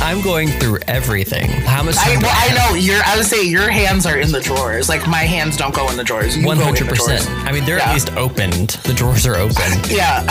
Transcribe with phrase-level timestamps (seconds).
[0.00, 1.48] I'm going through everything.
[1.48, 3.00] How much I, well, I know your.
[3.04, 4.88] I would say your hands are in the drawers.
[4.88, 6.36] Like my hands don't go in the drawers.
[6.36, 7.28] One go in the hundred percent.
[7.30, 7.88] I mean, they're Yeah.
[7.90, 8.70] at least opened.
[8.84, 9.54] The drawers are open.
[9.90, 10.24] Yeah.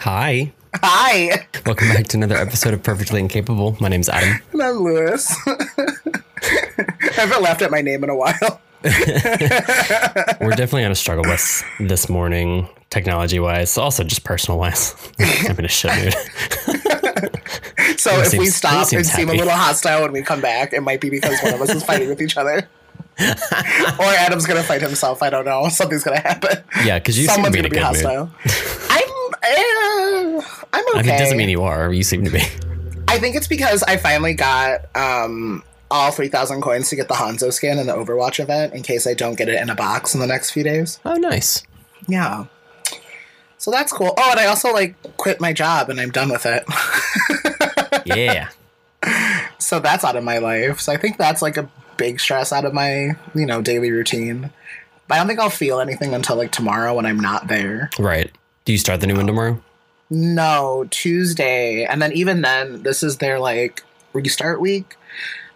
[0.00, 0.52] Hi.
[0.82, 3.76] Hi, Welcome back to another episode of Perfectly Incapable.
[3.80, 4.40] My name's Adam.
[4.52, 5.34] and I'm Lewis.
[5.46, 5.56] I
[7.14, 8.60] haven't laughed at my name in a while.
[8.82, 14.94] We're definitely on a struggle bus this morning, technology wise, also just personal wise.
[15.48, 16.14] I'm in a shit mood.
[17.98, 20.72] So Lewis if we stop and seems seem a little hostile when we come back,
[20.72, 22.68] it might be because one of us is fighting with each other.
[23.20, 25.22] or Adam's gonna fight himself.
[25.22, 25.68] I don't know.
[25.68, 26.58] Something's gonna happen.
[26.84, 28.28] Yeah, because you Someone's seem to be in gonna a be good mood.
[28.28, 28.90] hostile.
[28.90, 29.04] I'm.
[29.34, 29.83] Uh,
[30.72, 30.98] I'm okay.
[30.98, 31.92] I mean, it doesn't mean you are.
[31.92, 32.42] You seem to be.
[33.08, 37.52] I think it's because I finally got um, all 3,000 coins to get the Hanzo
[37.52, 40.20] skin in the Overwatch event in case I don't get it in a box in
[40.20, 40.98] the next few days.
[41.04, 41.62] Oh, nice.
[42.08, 42.46] Yeah.
[43.58, 44.12] So that's cool.
[44.16, 46.64] Oh, and I also like quit my job and I'm done with it.
[48.04, 48.50] Yeah.
[49.58, 50.80] so that's out of my life.
[50.80, 54.50] So I think that's like a big stress out of my, you know, daily routine.
[55.08, 57.88] But I don't think I'll feel anything until like tomorrow when I'm not there.
[57.98, 58.30] Right.
[58.64, 59.62] Do you start the new one tomorrow?
[60.10, 61.84] No, Tuesday.
[61.84, 64.96] And then even then, this is their like restart week.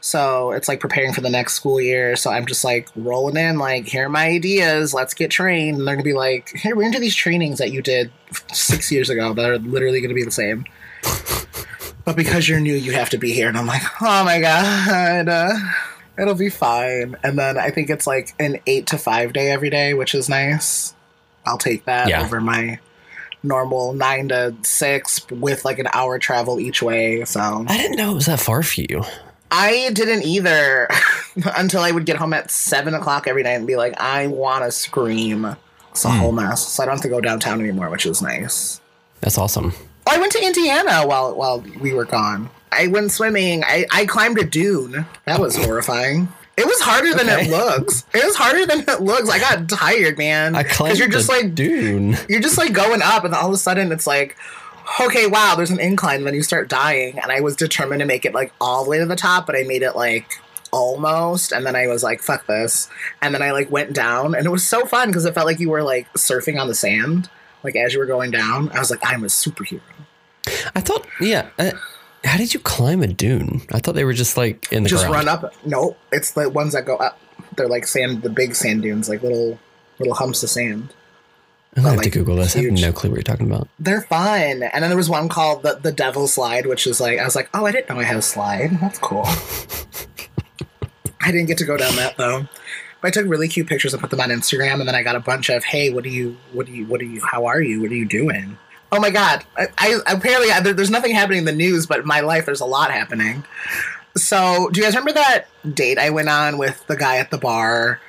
[0.00, 2.14] So it's like preparing for the next school year.
[2.16, 4.94] So I'm just like rolling in, like, here are my ideas.
[4.94, 5.78] Let's get trained.
[5.78, 7.82] And they're going to be like, here, we're going to do these trainings that you
[7.82, 8.12] did
[8.52, 10.64] six years ago that are literally going to be the same.
[12.04, 13.48] but because you're new, you have to be here.
[13.48, 15.28] And I'm like, oh my God.
[15.28, 15.54] Uh,
[16.16, 17.16] it'll be fine.
[17.24, 20.28] And then I think it's like an eight to five day every day, which is
[20.28, 20.94] nice.
[21.44, 22.22] I'll take that Yeah.
[22.22, 22.78] over my
[23.42, 27.24] normal nine to six with like an hour travel each way.
[27.24, 29.02] So I didn't know it was that far for you.
[29.50, 30.88] I didn't either
[31.56, 34.64] until I would get home at seven o'clock every night and be like, I want
[34.64, 35.56] to scream.
[35.90, 36.18] It's a hmm.
[36.18, 36.66] whole mess.
[36.66, 38.80] So I don't have to go downtown anymore, which is nice.
[39.20, 39.72] That's awesome.
[40.06, 42.50] Oh, I went to Indiana while while we were gone.
[42.70, 43.64] I went swimming.
[43.64, 45.06] I, I climbed a dune.
[45.24, 46.28] That was horrifying.
[46.58, 48.04] It was harder than it looks.
[48.12, 49.30] It was harder than it looks.
[49.30, 50.56] I got tired, man.
[50.56, 52.16] I climbed you're just like dune.
[52.28, 54.36] you're just like going up and all of a sudden it's like
[55.00, 58.06] okay wow there's an incline and then you start dying and i was determined to
[58.06, 60.40] make it like all the way to the top but i made it like
[60.72, 62.88] almost and then i was like fuck this
[63.20, 65.60] and then i like went down and it was so fun because it felt like
[65.60, 67.28] you were like surfing on the sand
[67.62, 69.80] like as you were going down i was like i'm a superhero
[70.74, 71.48] I thought, yeah.
[71.58, 71.72] Uh,
[72.24, 73.62] how did you climb a dune?
[73.72, 75.26] I thought they were just like in the just ground.
[75.26, 75.54] run up.
[75.64, 77.18] No it's the ones that go up.
[77.56, 79.58] They're like sand the big sand dunes like little
[79.98, 80.94] little humps of sand.
[81.76, 82.56] I'm gonna have like, to Google this.
[82.56, 83.68] I have no clue what you're talking about.
[83.78, 84.62] they're fun.
[84.62, 87.36] And then there was one called the, the devil slide which is like i was
[87.36, 88.70] like oh i didn't know i had a slide.
[88.80, 89.24] That's cool.
[91.20, 92.48] I didn't get to go down that though.
[93.00, 95.14] But i took really cute pictures and put them on instagram and then i got
[95.14, 97.60] a bunch of hey what do you what do you what do you how are
[97.62, 97.80] you?
[97.80, 98.58] What are you doing
[98.92, 102.00] oh my god i, I apparently I, there, there's nothing happening in the news but
[102.00, 103.44] in my life there's a lot happening
[104.16, 107.38] so do you guys remember that date i went on with the guy at the
[107.38, 108.00] bar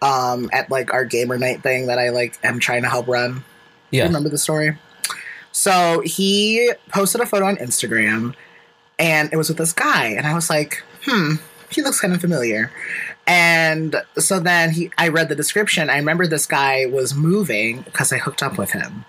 [0.00, 3.44] um at like our gamer night thing that i like am trying to help run
[3.90, 4.04] Yeah.
[4.04, 4.76] remember the story?
[5.54, 8.34] So he posted a photo on Instagram
[8.98, 10.06] and it was with this guy.
[10.06, 11.34] And I was like, hmm,
[11.70, 12.72] he looks kind of familiar.
[13.26, 15.90] And so then he I read the description.
[15.90, 19.04] I remember this guy was moving because I hooked up with him.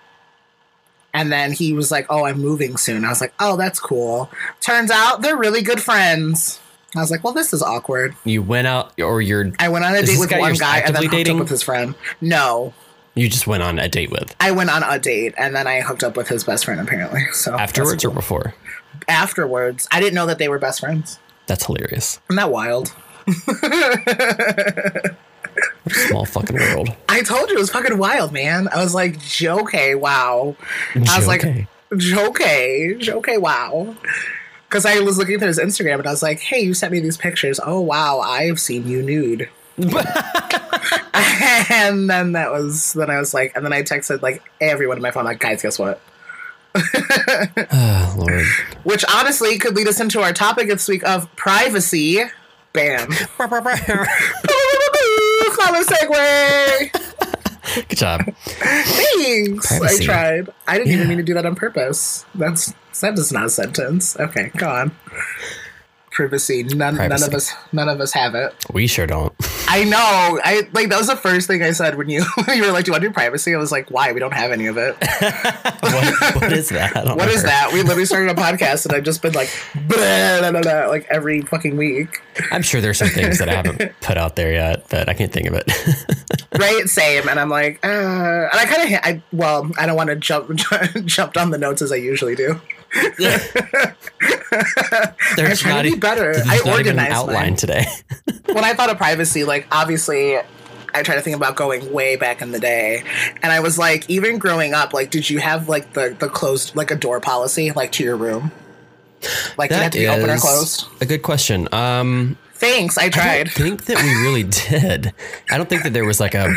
[1.14, 3.06] And then he was like, Oh, I'm moving soon.
[3.06, 4.30] I was like, Oh, that's cool.
[4.62, 6.60] Turns out they're really good friends.
[6.96, 8.16] I was like, Well, this is awkward.
[8.24, 10.96] You went out, or you're I went on a date with guy one guy and
[10.96, 11.36] then hooked dating?
[11.36, 11.96] up with his friend.
[12.22, 12.74] No.
[13.16, 15.82] you just went on a date with I went on a date and then I
[15.82, 17.22] hooked up with his best friend apparently.
[17.32, 18.54] So afterwards or before.
[19.08, 19.88] afterwards.
[19.92, 21.20] I didn't know that they were best friends.
[21.46, 22.20] That's hilarious.
[22.30, 22.94] Isn't that wild?
[25.84, 26.96] What a small fucking world.
[27.24, 28.68] I told you it was fucking wild, man.
[28.68, 30.58] I was like, okay, wow.
[30.94, 32.98] I was like, Okay.
[33.08, 33.96] okay, wow.
[34.68, 37.00] Because I was looking through his Instagram and I was like, hey, you sent me
[37.00, 37.62] these pictures.
[37.66, 39.48] Oh, wow, I have seen you nude.
[39.78, 39.90] and
[42.10, 45.12] then that was, then I was like, and then I texted like everyone in my
[45.12, 46.02] phone, like, guys, guess what?
[46.76, 48.44] Oh, Lord.
[48.84, 52.22] Which honestly could lead us into our topic this week of privacy.
[52.74, 53.08] Bam.
[55.54, 57.13] Clever segue.
[57.76, 58.22] Good job.
[58.46, 59.68] Thanks.
[59.68, 60.04] Privacy.
[60.04, 60.50] I tried.
[60.68, 60.96] I didn't Yeah.
[60.98, 62.26] even mean to do that on purpose.
[62.36, 64.18] That's that is not a sentence.
[64.20, 64.92] Okay, go on.
[66.12, 66.64] Privacy.
[66.64, 66.96] None.
[66.96, 67.52] None of us.
[67.72, 68.54] None of us have it.
[68.72, 69.34] We sure don't.
[69.74, 70.40] I know.
[70.44, 72.86] I like that was the first thing I said when you when you were like,
[72.86, 74.12] "Do you want privacy?" I was like, "Why?
[74.12, 74.96] We don't have any of it.
[75.80, 76.94] what, what is that?
[77.18, 79.50] What is that?" We literally started a podcast, and I've just been like,
[79.88, 82.22] blah, blah, blah, like every fucking week.
[82.52, 85.32] I'm sure there's some things that I haven't put out there yet, but I can't
[85.32, 85.72] think of it.
[86.56, 86.88] Right?
[86.88, 87.28] Same.
[87.28, 90.56] And I'm like, uh, and I kind of, I well, I don't want to jump
[91.06, 92.62] jumped on the notes as I usually do.
[95.36, 96.36] There's trying to be better.
[96.46, 97.56] I not even an organized outline mine.
[97.56, 97.86] today.
[98.46, 100.38] When I thought of privacy, like obviously
[100.96, 103.04] I try to think about going way back in the day.
[103.42, 106.76] And I was like, even growing up, like did you have like the, the closed
[106.76, 108.52] like a door policy like to your room?
[109.58, 110.86] Like did it have to be open or closed?
[111.02, 111.68] a good question.
[111.74, 113.44] Um, Thanks, I I tried.
[113.48, 115.14] don't think that we really did.
[115.50, 116.54] I don't think that there was like a.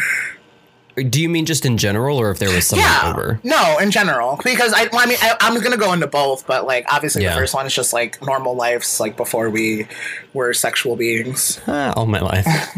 [0.97, 3.39] Do you mean just in general, or if there was someone Yeah, over?
[3.45, 6.65] no, in general, because I, well, I mean, I, I'm gonna go into both, but
[6.67, 7.35] like obviously Yeah.
[7.35, 9.87] the first one is just like normal lives, like before we
[10.33, 11.61] were sexual beings.
[11.67, 12.47] Ah, all my life.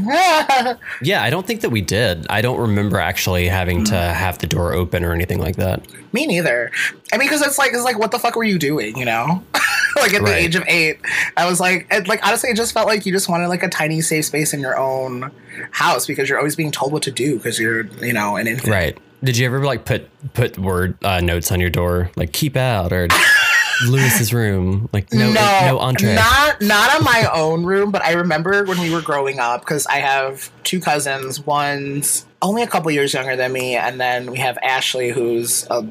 [1.02, 2.26] yeah, I don't think that we did.
[2.28, 5.82] I don't remember actually having to have the door open or anything like that.
[6.12, 6.72] Me neither.
[7.12, 8.96] I mean, because it's like it's like what the fuck were you doing?
[8.96, 9.42] You know,
[10.02, 10.98] like at the age of eight,
[11.36, 13.68] I was like, it, like honestly, it just felt like you just wanted like a
[13.68, 15.30] tiny safe space in your own
[15.70, 18.68] house because you're always being told what to do because you're you know an infant.
[18.68, 18.98] Right.
[19.22, 22.92] Did you ever like put put word uh, notes on your door like keep out
[22.92, 23.08] or
[23.88, 26.14] Lewis's room like no no, no entree?
[26.14, 29.86] not not on my own room, but I remember when we were growing up because
[29.86, 31.44] I have two cousins.
[31.44, 35.82] One's only a couple years younger than me, and then we have Ashley, who's uh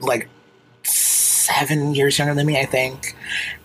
[0.00, 0.28] like
[0.84, 3.16] seven years younger than me, I think.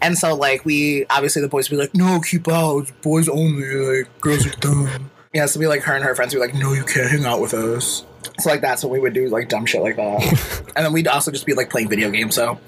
[0.02, 3.66] And so, like, we obviously the boys would be like, "No, keep out, boys only.
[3.66, 6.56] Like, girls are dumb." Yeah, so we like her and her friends would be like,
[6.56, 8.06] "No, you can't hang out with us."
[8.40, 10.72] So like that's what we would do, like dumb shit like that.
[10.76, 12.36] and then we'd also just be like playing video games.
[12.36, 12.60] So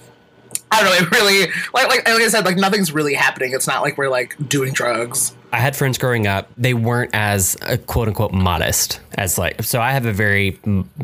[0.71, 1.07] I don't know.
[1.07, 1.41] It really
[1.73, 3.53] like like like I said, like nothing's really happening.
[3.53, 5.33] It's not like we're like doing drugs.
[5.51, 6.47] I had friends growing up.
[6.57, 9.63] They weren't as uh, quote unquote modest as like.
[9.63, 10.59] So I have a very,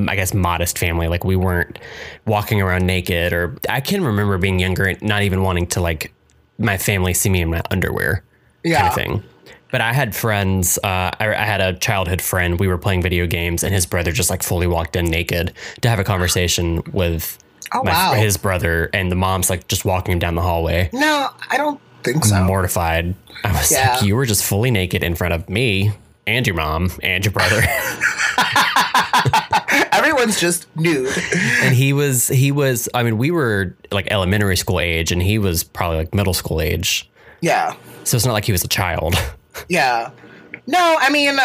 [0.07, 1.07] I guess, modest family.
[1.07, 1.79] Like we weren't
[2.27, 6.13] walking around naked, or I can remember being younger and not even wanting to like
[6.59, 8.23] my family see me in my underwear,
[8.63, 8.77] Yeah.
[8.77, 9.23] kind of thing.
[9.71, 10.77] But I had friends.
[10.83, 12.59] Uh, I, I had a childhood friend.
[12.59, 15.89] We were playing video games, and his brother just like fully walked in naked to
[15.89, 17.37] have a conversation with
[17.75, 18.13] Oh my, wow.
[18.13, 21.79] his brother, and the mom's like just walking him down the hallway no, I don't
[22.03, 22.43] think so.
[22.43, 23.15] mortified.
[23.43, 23.93] I was Yeah.
[23.95, 25.91] like, you were just fully naked in front of me
[26.27, 27.61] and your mom and your brother.
[29.91, 31.09] Everyone's just nude.
[31.61, 35.37] and he was, he was, I mean, we were like elementary school age and he
[35.39, 37.09] was probably like middle school age.
[37.41, 37.75] Yeah.
[38.03, 39.15] So it's not like he was a child.
[39.69, 40.11] Yeah.
[40.67, 41.37] No, I mean,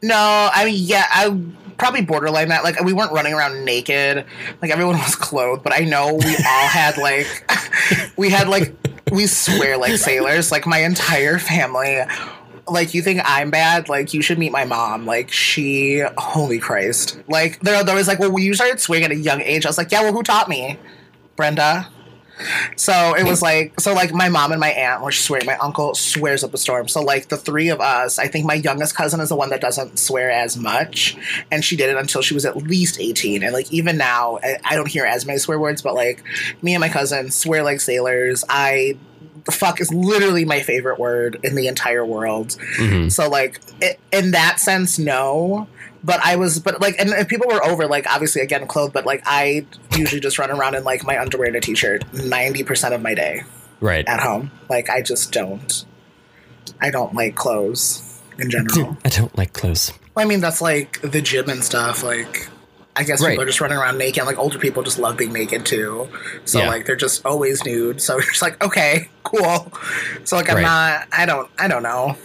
[0.00, 1.36] no, I mean, yeah, I
[1.78, 2.64] probably borderline that.
[2.64, 4.24] Like, we weren't running around naked.
[4.62, 7.50] Like, everyone was clothed, but I know we all had, like,
[8.16, 8.74] we had, like,
[9.10, 10.50] we swear like sailors.
[10.50, 12.00] Like, my entire family.
[12.68, 13.88] Like, you think I'm bad?
[13.88, 15.06] Like, you should meet my mom.
[15.06, 17.20] Like, she, holy Christ.
[17.28, 19.66] Like, they're, they're always like, well, you started swearing at a young age.
[19.66, 20.78] I was like, yeah, well, who taught me?
[21.36, 21.88] Brenda.
[22.76, 25.46] So it was like, so like my mom and my aunt were swearing.
[25.46, 26.88] My uncle swears up a storm.
[26.88, 29.60] So like the three of us, I think my youngest cousin is the one that
[29.60, 31.16] doesn't swear as much,
[31.50, 33.42] and she did it until she was at least eighteen.
[33.42, 36.22] And like even now, I, I don't hear as many swear words, but like
[36.62, 38.44] me and my cousin swear like sailors.
[38.48, 38.96] I
[39.44, 42.56] the fuck is literally my favorite word in the entire world.
[42.78, 43.10] Mhm.
[43.10, 45.68] So like it, in that sense, no.
[46.06, 49.04] But I was, but like, and if people were over, like obviously again clothed, but
[49.04, 49.66] like I
[49.96, 53.12] usually just run around in like my underwear and a t-shirt ninety percent of my
[53.14, 53.42] day
[53.80, 54.06] Right.
[54.08, 54.52] at home.
[54.70, 55.84] Like I just don't.
[56.80, 58.96] I don't like clothes in general.
[59.04, 59.92] I don't like clothes.
[60.16, 62.02] I mean, that's like the gym and stuff.
[62.02, 62.48] Like,
[62.94, 63.30] I guess Right.
[63.30, 64.24] people are just running around naked.
[64.26, 66.08] Like older people just love being naked too.
[66.44, 66.68] So Yeah.
[66.68, 68.00] like they're just always nude.
[68.00, 69.72] So you're just like, okay, cool.
[70.24, 70.62] So like I'm Right.
[70.62, 71.08] not.
[71.12, 71.50] I don't.
[71.58, 72.16] I don't know.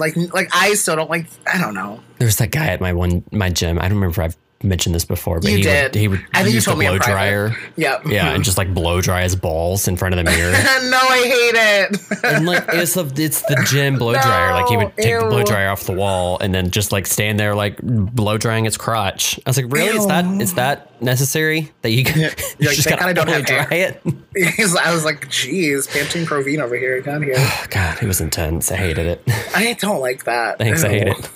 [0.00, 1.26] Like like I still don't like.
[1.46, 2.00] I don't know.
[2.18, 3.78] There was that guy at my one, my gym.
[3.78, 5.92] I don't remember if I've mentioned this before, but You he did.
[5.92, 7.12] would, he would I think you use the told me blow private.
[7.12, 7.56] dryer.
[7.76, 8.06] Yep.
[8.08, 8.32] Yeah.
[8.34, 10.52] And just like blow dry his balls in front of the mirror.
[10.90, 12.24] no, I hate it.
[12.24, 14.52] and like it's the it's the gym blow dryer.
[14.52, 17.40] Like he would take the blow dryer off the wall and then just like stand
[17.40, 19.38] there like blow drying his crotch.
[19.46, 19.96] I was like, really?
[19.96, 23.26] Is that is that necessary that you, you like, just thank gotta God I don't
[23.26, 24.02] blow have dry it?
[24.84, 27.00] I was like, geez, Pantene Provine over here.
[27.00, 27.34] Down here.
[27.36, 28.70] Oh, God, it was intense.
[28.70, 29.22] I hated it.
[29.54, 30.58] I don't like that.
[30.58, 31.30] Thanks, I hate it.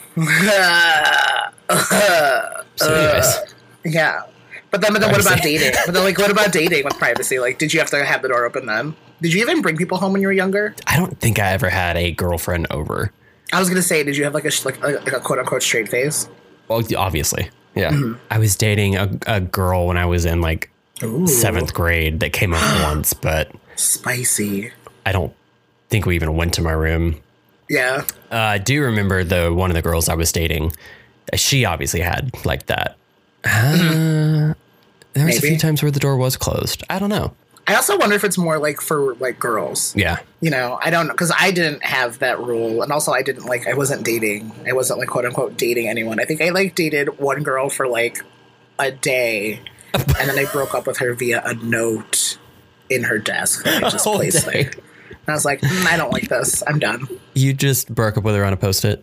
[2.77, 3.55] So, anyways,
[3.85, 4.23] Yeah.
[4.71, 5.73] But then, but then what about dating?
[5.87, 7.39] But then, like, what about dating with privacy?
[7.39, 8.97] Like, did you have to have the door open then?
[9.23, 10.75] Did you even bring people home when you were younger?
[10.87, 13.13] I don't think I ever had a girlfriend over.
[13.53, 15.63] I was gonna say, did you have like a like a, like a quote unquote
[15.63, 16.29] straight face?
[16.67, 17.91] Well, obviously, yeah.
[17.91, 18.15] Mm-hmm.
[18.31, 20.71] I was dating a, a girl when I was in like
[21.03, 24.73] Ooh, seventh grade that came up once, but spicy.
[25.07, 25.35] I don't
[25.91, 27.21] think we even went to my room.
[27.69, 28.05] Yeah.
[28.31, 30.73] Uh, I do remember the one of the girls I was dating.
[31.35, 32.97] She obviously had like that.
[33.45, 34.55] Uh,
[35.13, 36.83] there was a few times where the door was closed.
[36.89, 37.35] I don't know.
[37.67, 39.95] I also wonder if it's more like for like girls.
[39.97, 40.19] Yeah.
[40.41, 43.47] You know, I don't know because I didn't have that rule, and also I didn't
[43.47, 44.53] like I wasn't dating.
[44.67, 46.21] I wasn't like quote unquote dating anyone.
[46.21, 48.19] I think I like dated one girl for like
[48.79, 49.61] a day,
[49.95, 52.39] and then I broke up with her via a note
[52.91, 54.71] in her desk that I just placed there.
[54.71, 56.63] And I was like, "Mm, I don't like this.
[56.67, 57.09] I'm done.
[57.35, 59.03] You just broke up with her on a post it.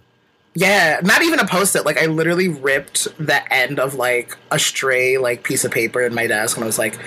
[0.53, 1.85] Yeah, not even a post it.
[1.85, 6.13] Like I literally ripped the end of like a stray like piece of paper in
[6.13, 6.99] my desk, and I was like,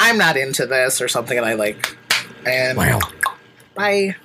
[0.00, 1.38] I'm not into this or something.
[1.38, 1.96] And I like,
[2.44, 2.76] and
[3.74, 4.16] bye.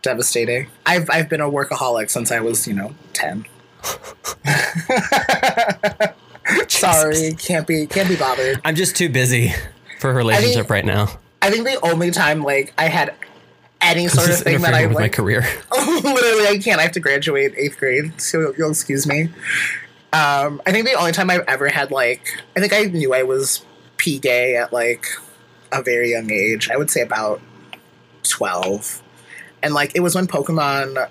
[0.00, 0.68] Devastating.
[0.86, 3.44] I've I've been a workaholic since I was you know ten.
[6.68, 8.60] Sorry, can't be can't be bothered.
[8.64, 9.52] I'm just too busy
[9.98, 11.08] for a relationship right now.
[11.42, 13.16] I think the only time like I had
[13.80, 15.40] any sort of thing that I with my career.
[15.72, 16.78] literally I can't.
[16.78, 19.22] I have to graduate eighth grade, so you'll, you'll excuse me.
[20.12, 23.24] Um, I think the only time I've ever had like I think I knew I
[23.24, 23.65] was
[23.96, 25.06] p gay at like
[25.72, 26.70] a very young age.
[26.70, 27.40] I would say about
[28.22, 29.02] twelve,
[29.62, 31.08] and like it was when Pokemon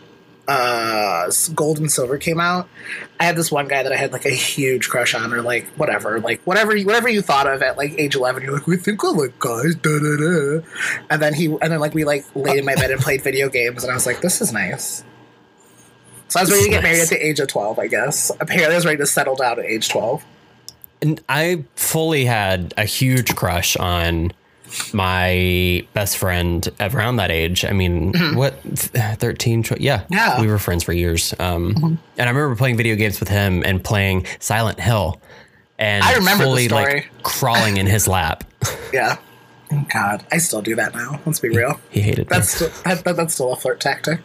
[0.48, 2.70] uh gold and silver came out.
[3.20, 5.66] I had this one guy that i had like a huge crush on or like
[5.70, 8.78] whatever like whatever you whatever you thought of at like age 11 you're like we
[8.78, 10.62] think i like guys da da da.
[11.10, 13.50] And then he and then like we like laid in my bed and played video
[13.50, 15.04] games and i was like this is nice.
[16.28, 18.30] So i was ready to get married at the age of 12 i guess.
[18.40, 20.35] Apparently i was ready to settle down at age 12 And
[21.30, 24.32] I fully had a huge crush on
[24.94, 27.64] my best friend around that age.
[27.66, 29.64] I mean, what, 13?
[29.64, 30.00] tw- Yeah.
[30.00, 30.14] Mm-hmm.
[30.14, 30.30] Yeah.
[30.32, 30.42] Mm-hmm.
[30.42, 31.34] We were friends for years.
[31.40, 35.22] Um, And I remember playing video games with him and playing Silent Hill
[35.78, 38.46] and I remember fully like crawling in his lap.
[38.94, 39.18] yeah
[39.94, 42.68] god i still do that now let's be real He hated that's me.
[42.70, 44.22] still, that, that, that's still a flirt tactic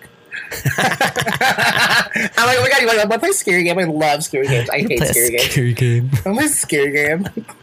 [0.52, 3.78] I'm like, oh my god, you want to play scary game?
[3.78, 4.70] I love scary games.
[4.70, 5.50] I hate a scary games.
[5.50, 6.10] scary game.
[6.26, 7.28] I'm a scary game.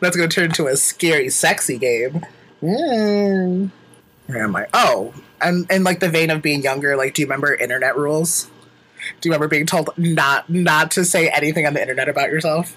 [0.00, 2.24] That's to turn into a scary, sexy game.
[2.62, 3.70] Mm.
[4.26, 4.66] Where am I?
[4.74, 8.44] Oh, and in like the vein of being younger, like, do you remember internet rules?
[9.20, 12.76] Do you remember being told not not to say anything on the internet about yourself?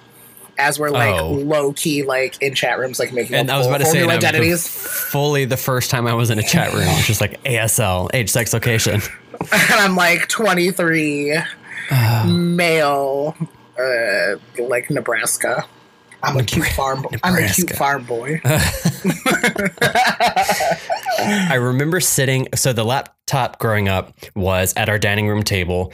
[0.57, 1.29] As we're like Oh.
[1.31, 4.03] low key, like in chat rooms, like making And I was about to say, new
[4.03, 4.67] and I was identities.
[4.67, 8.10] fully the first time I was in a chat room, it was just like ASL,
[8.13, 9.01] age, sex, location.
[9.51, 11.38] and I'm like 23,
[12.25, 13.36] male,
[13.79, 15.65] uh, like Nebraska.
[16.22, 17.05] I'm a cute farm.
[17.24, 18.39] I'm a cute farm boy.
[21.19, 22.48] I remember sitting.
[22.55, 25.91] So the laptop growing up was at our dining room table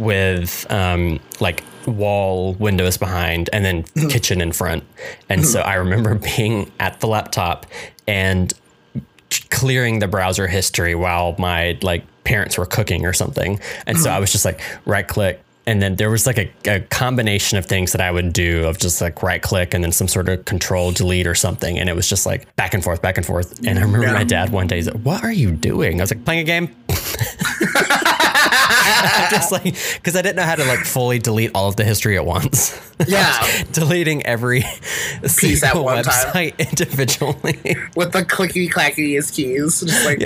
[0.00, 4.82] with um, like wall windows behind and then kitchen in front.
[5.28, 7.66] And so I remember being at the laptop
[8.08, 8.52] and
[9.50, 13.60] clearing the browser history while my like parents were cooking or something.
[13.86, 15.40] And so I was just like right click.
[15.66, 18.78] And then there was like a, a combination of things that I would do of
[18.78, 21.78] just like right click and then some sort of control delete or something.
[21.78, 23.58] And it was just like back and forth, back and forth.
[23.66, 24.14] And I remember Yeah.
[24.14, 26.00] my dad one day, he's like, What are you doing?
[26.00, 26.74] I was like, Playing a game.
[29.30, 32.16] just like, because I didn't know how to like fully delete all of the history
[32.16, 32.78] at once.
[33.08, 36.12] Yeah, Deleting every Piece at single one time.
[36.12, 37.76] website individually.
[37.96, 40.20] with the clicky clackiest keys, just like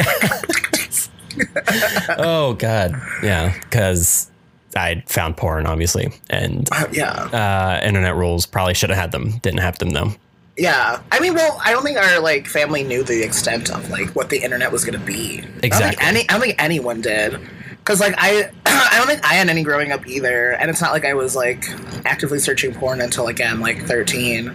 [2.18, 4.30] oh god yeah because
[4.76, 9.60] i found porn obviously and yeah, uh internet rules probably should have had them didn't
[9.60, 10.10] have them though
[10.56, 11.02] yeah.
[11.10, 14.30] I mean, well, I don't think our like family knew the extent of like what
[14.30, 15.38] the internet was going to be.
[15.40, 16.06] I don't Exactly.
[16.06, 17.40] any, I don't think anyone did.
[17.84, 20.92] Because like I, I don't think I had any growing up either, and it's not
[20.92, 21.66] like I was like
[22.06, 24.50] actively searching porn until again like thirteen,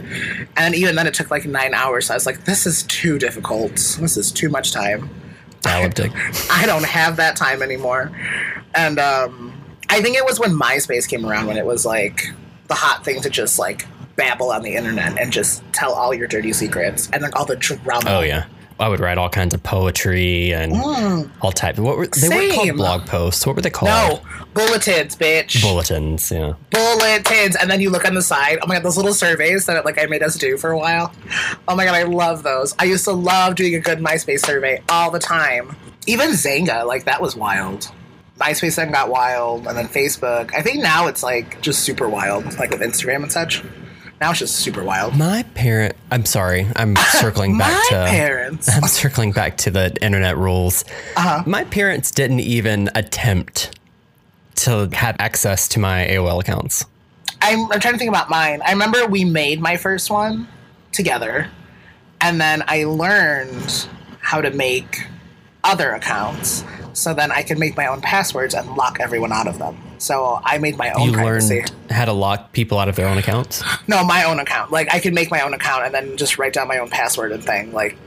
[0.58, 2.08] and even then it took like nine hours.
[2.08, 3.74] So I was like, this is too difficult.
[4.00, 5.10] This is too much time.
[5.62, 6.12] dialectic
[6.52, 8.12] I don't have that time anymore.
[8.74, 9.54] And um,
[9.90, 12.24] I think it was when MySpace came around when it was like
[12.68, 16.28] the hot thing to just like babble on the internet and just tell all your
[16.28, 18.04] dirty secrets and like all the drama.
[18.08, 18.46] oh yeah
[18.80, 21.30] i would write all kinds of poetry and mm.
[21.42, 22.76] all types what were they weren't called Same.
[22.76, 24.22] blog posts what were they called No,
[24.54, 25.62] bulletins, bitch.
[25.62, 26.54] bulletins yeah
[26.98, 27.56] bulletins.
[27.56, 28.60] And then you look on the side.
[28.62, 31.14] Oh my god, those little surveys that like I made us do for a while.
[31.68, 32.76] Oh my god, I love those.
[32.80, 35.76] I used to love doing a good MySpace survey all the time.
[36.08, 37.92] Even Xanga, like that was wild.
[38.40, 40.54] MySpace then got wild, and then Facebook.
[40.56, 43.64] I think now it's like just super wild, like with Instagram and such.
[44.22, 45.16] Now it's just super wild.
[45.18, 48.70] my parent i'm sorry i'm circling back My to parents.
[48.76, 50.84] i'm circling back to the internet rules
[51.16, 51.44] Uh-huh.
[51.46, 53.80] my parents didn't even attempt
[54.56, 56.86] to have access to my aol accounts
[57.42, 58.62] I'm, I'm trying to think about mine.
[58.66, 60.46] I remember we made my first one
[60.92, 61.48] together,
[62.20, 63.88] and then I learned
[64.20, 65.08] how to make
[65.64, 66.66] other accounts.
[66.94, 69.78] So then I can make my own passwords and lock everyone out of them.
[69.98, 71.56] So I made my own You privacy.
[71.60, 73.64] learned how to lock people out of their own accounts.
[73.88, 74.72] No, my own account.
[74.72, 77.32] Like I can make my own account and then just write down my own password
[77.32, 77.72] and thing.
[77.74, 77.98] Like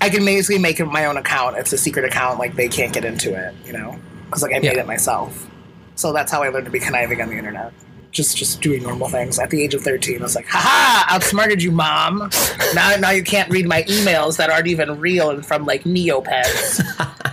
[0.00, 1.56] I can basically make my own account.
[1.56, 2.38] It's a secret account.
[2.38, 3.54] Like they can't get into it.
[3.66, 4.80] You know, because like I made Yeah.
[4.80, 5.46] it myself.
[5.94, 7.72] So that's how I learned to be conniving on the internet.
[8.10, 9.38] Just just doing normal things.
[9.38, 12.28] At the age of thirteen, I was like, "Ha "Ha Outsmarted you, mom!
[12.74, 16.82] Now now you can't read my emails that aren't even real and from like Neopets.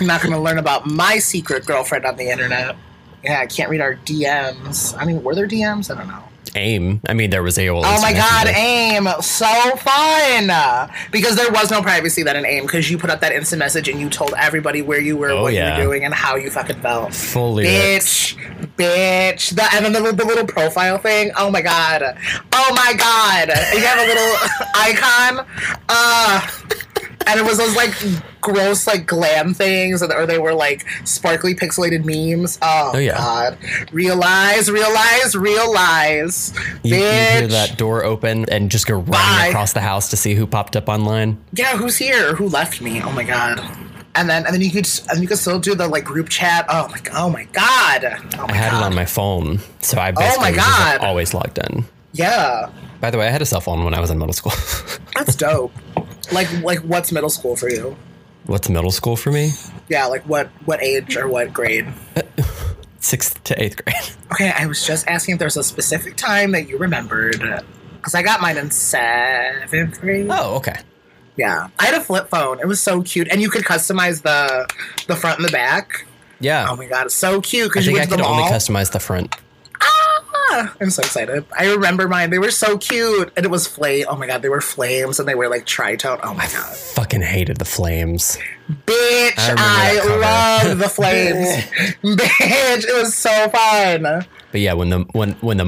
[0.00, 2.76] I'm not going to learn about my secret girlfriend on the internet.
[3.22, 4.94] Yeah, I can't read our DMs.
[4.98, 5.90] I mean, were there DMs?
[5.90, 6.22] I don't know.
[6.56, 7.00] AIM.
[7.08, 7.82] I mean, there was AOL.
[7.84, 8.46] Oh my god.
[8.46, 10.90] AIM, so fun!
[11.10, 13.88] Because there was no privacy then in AIM because you put up that instant message
[13.88, 15.76] and you told everybody where you were, Oh, what yeah.
[15.76, 17.12] you were doing, and how you fucking felt.
[17.12, 17.64] Fully.
[17.64, 18.36] Bitch,
[18.76, 19.56] bitch.
[19.56, 21.32] The, and then the, little- the little profile thing.
[21.36, 22.02] Oh my god.
[22.52, 23.48] Oh my god.
[23.74, 24.36] You have a little
[24.76, 25.46] icon.
[25.88, 26.40] Uh,
[27.26, 27.92] and it was those like
[28.40, 32.58] gross like glam things, or they were like sparkly pixelated memes.
[32.62, 33.16] Oh, Oh, yeah.
[33.16, 33.58] god.
[33.92, 36.52] Realize, realize, realize.
[36.82, 39.46] You, you hear that door open and just go running Bye.
[39.48, 41.38] across the house to see who popped up online.
[41.52, 42.34] Yeah, who's here?
[42.34, 43.00] Who left me?
[43.02, 43.60] Oh my god.
[44.16, 46.66] And then and then you could and you could still do the like group chat.
[46.68, 48.04] Oh my oh my god.
[48.38, 48.82] Oh my I had god.
[48.82, 51.84] it on my phone, so I oh, basically my was like, always logged in.
[52.12, 52.70] Yeah.
[53.04, 54.54] By the way, I had a cell phone when I was in middle school.
[55.14, 55.74] That's dope.
[56.32, 57.94] like like what's middle school for you?
[58.46, 59.50] What's middle school for me?
[59.90, 61.86] Yeah, like what what age or what grade?
[63.00, 64.16] Sixth to eighth grade.
[64.32, 67.42] Okay, I was just asking if there's a specific time that you remembered.
[67.96, 70.28] Because I got mine in seventh grade.
[70.30, 70.78] Oh, okay.
[71.36, 71.68] Yeah.
[71.78, 72.58] I had a flip phone.
[72.58, 73.28] It was so cute.
[73.30, 74.66] And you could customize the
[75.08, 76.06] the front and the back.
[76.40, 76.68] Yeah.
[76.70, 78.44] Oh my god, it's so cute because you think I went to could the only
[78.44, 79.36] customize the front.
[80.50, 81.44] Ah, I'm so excited.
[81.56, 82.30] I remember mine.
[82.30, 83.32] They were so cute.
[83.36, 84.06] And it was flame.
[84.08, 86.20] Oh my god, they were flames and they were like tritone.
[86.22, 86.74] Oh my god.
[86.76, 88.36] Fucking hated the flames.
[88.86, 91.48] Bitch, I I, love the flames.
[92.02, 94.26] Bitch, it was so fun.
[94.52, 95.64] But yeah, when the when when the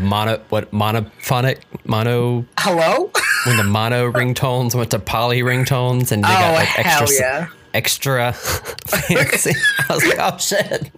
[0.00, 3.10] mono what monophonic mono Hello?
[3.46, 7.48] when the mono ringtones went to poly ringtones and they Oh, got like extra yeah.
[7.74, 9.52] extra fancy.
[9.88, 10.90] I was like, oh shit.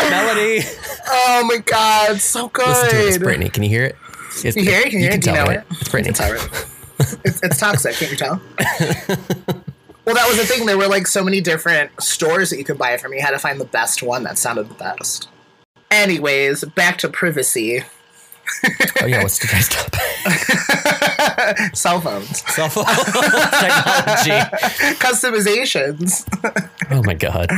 [0.00, 0.60] Melody.
[1.08, 2.66] Oh my god, so good.
[2.68, 3.08] Listen to it.
[3.08, 3.48] It's Brittany.
[3.48, 3.96] Can you hear it?
[4.44, 4.90] It's, You hear it?
[4.90, 5.20] Can you hear it?
[5.22, 5.60] Do you tell, know right?
[5.60, 5.66] it?
[5.80, 6.10] It's Brittany.
[6.10, 6.20] It's
[7.24, 8.40] it's, it's toxic, can't you tell?
[10.04, 10.66] well, that was the thing.
[10.66, 13.12] There were like so many different stores that you could buy it from.
[13.12, 15.28] You had to find the best one that sounded the best.
[15.90, 17.84] Anyways, back to privacy.
[19.00, 20.00] Oh yeah, what's today's topic?
[21.74, 22.38] Cell phones.
[22.52, 24.30] Cell phone technology.
[24.98, 26.26] Customizations.
[26.92, 27.48] Oh my god.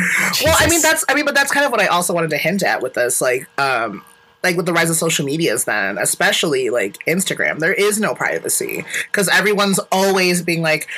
[0.44, 2.38] Well, I mean that's I mean, but that's kind of what I also wanted to
[2.38, 4.05] hint at with this, like, um,
[4.42, 8.85] like with the rise of social medias, then especially like Instagram, there is no privacy
[9.07, 10.88] because everyone's always being like,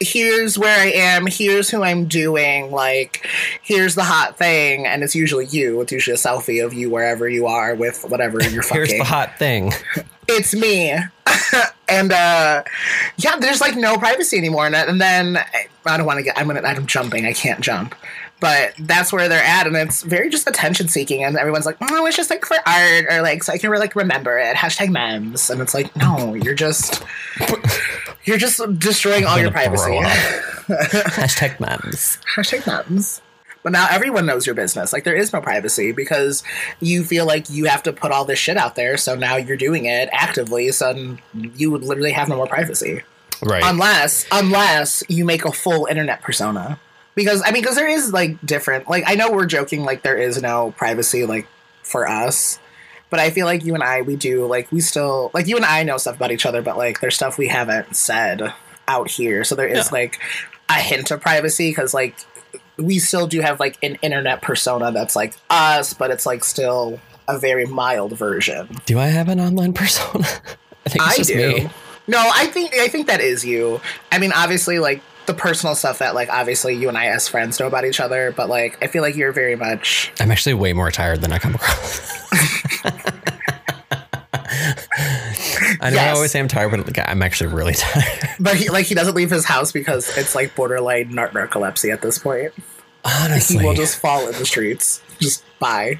[0.00, 1.26] "Here's where I am.
[1.26, 2.70] Here's who I'm doing.
[2.70, 3.26] Like,
[3.62, 5.80] here's the hot thing," and it's usually you.
[5.80, 9.04] It's usually a selfie of you wherever you are with whatever you're fucking Here's the
[9.04, 9.72] hot thing.
[10.30, 10.94] It's me.
[11.90, 12.62] And uh
[13.16, 14.64] yeah there's like no privacy anymore.
[14.64, 15.38] And, and then
[15.86, 17.26] i don't want to get i'm gonna i'm jumping.
[17.26, 17.96] I can't jump.
[18.38, 22.06] But that's where they're at and it's very just attention seeking and everyone's like oh
[22.06, 24.54] it's just like for art or like so i can like remember it.
[24.54, 25.50] Hashtag memes.
[25.50, 27.02] And it's like no you're just
[28.24, 29.90] you're just destroying all your privacy.
[30.70, 32.18] Hashtag memes.
[32.36, 33.20] hashtag memes
[33.62, 34.92] but now everyone knows your business.
[34.92, 36.42] Like there is no privacy because
[36.80, 38.96] you feel like you have to put all this shit out there.
[38.96, 40.70] So now you're doing it actively.
[40.72, 43.02] So you would literally have no more privacy
[43.42, 43.62] Right.
[43.64, 46.78] unless unless you make a full internet persona.
[47.14, 48.88] Because I mean, because there is like different.
[48.88, 49.84] Like I know we're joking.
[49.84, 51.46] Like there is no privacy like
[51.82, 52.58] for us.
[53.10, 55.64] But I feel like you and I, we do like we still like you and
[55.64, 58.54] I know stuff about each other, but like there's stuff we haven't said
[58.86, 59.42] out here.
[59.44, 59.92] So there is Yeah.
[59.92, 60.20] like
[60.68, 62.14] a hint of privacy because like
[62.80, 67.00] we still do have like an internet persona that's like us, but it's like still
[67.28, 68.68] a very mild version.
[68.86, 70.26] Do I have an online persona?
[70.86, 71.54] I think it's I just do.
[71.54, 71.70] me.
[72.06, 73.80] No, I think I think that is you.
[74.10, 77.60] I mean, obviously, like the personal stuff that like obviously you and I as friends
[77.60, 80.72] know about each other, but like I feel like you're very much I'm actually way
[80.72, 82.20] more tired than I come across.
[85.80, 88.28] I know I always say I'm tired, but like, I'm actually really tired.
[88.38, 92.02] but he like he doesn't leave his house because it's like borderline nar- narcolepsy at
[92.02, 92.52] this point.
[93.04, 95.02] Honestly, he will just fall in the streets.
[95.20, 95.98] Just bye.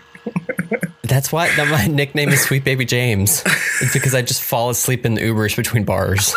[1.03, 3.43] that's why that my nickname is Sweet Baby James.
[3.81, 6.35] It's because I just fall asleep in the Ubers between bars.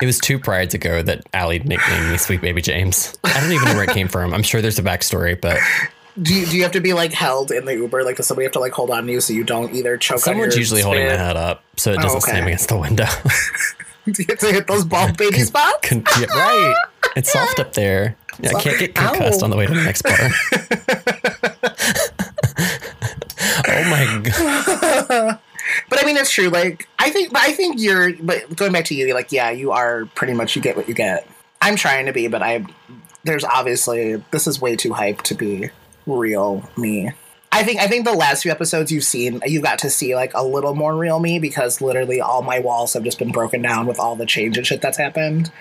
[0.00, 3.16] It was two prides ago that Allie nicknamed me Sweet Baby James.
[3.24, 4.32] I don't even know where it came from.
[4.32, 5.58] I'm sure there's a backstory, but
[6.20, 8.04] Do you, do you have to be like held in the Uber?
[8.04, 10.18] Like does somebody have to like hold on to you so you don't either choke
[10.18, 11.20] someone's usually holding my spit?
[11.20, 12.32] head up so it oh, doesn't okay.
[12.32, 13.06] slam against the window.
[14.10, 15.88] Do you have to hit those bald baby spots?
[15.88, 16.74] Con- yeah, right.
[17.14, 18.16] It's soft up there.
[18.40, 19.44] Yeah, I can't get concussed Ow.
[19.44, 20.16] on the way to the next bar.
[23.68, 25.38] oh my god.
[25.88, 26.48] But I mean, it's true.
[26.48, 28.14] Like, I think, but I think you're.
[28.14, 30.56] But going back to you, like, yeah, you are pretty much.
[30.56, 31.28] You get what you get.
[31.60, 32.66] I'm trying to be, but I.
[33.24, 35.70] There's obviously this is way too hype to be
[36.06, 37.12] real me.
[37.50, 40.32] I think I think the last few episodes you've seen, you got to see like
[40.34, 43.86] a little more real me because literally all my walls have just been broken down
[43.86, 45.52] with all the change and shit that's happened.